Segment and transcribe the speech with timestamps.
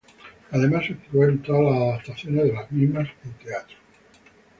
[0.49, 3.77] Además actuó en todas las adaptaciones de las mismas en teatro.